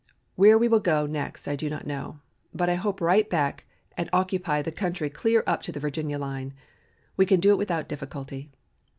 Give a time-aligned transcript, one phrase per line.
[0.33, 2.21] Where we will go next I do not know,
[2.55, 3.65] but I hope right back
[3.95, 6.55] and occupy the country clear up to the Virginia line.
[7.17, 8.49] We can do it without difficulty.